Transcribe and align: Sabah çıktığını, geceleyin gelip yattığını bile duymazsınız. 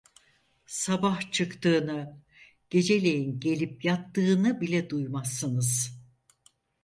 Sabah 0.65 1.31
çıktığını, 1.31 2.19
geceleyin 2.69 3.39
gelip 3.39 3.85
yattığını 3.85 4.61
bile 4.61 4.89
duymazsınız. 4.89 5.99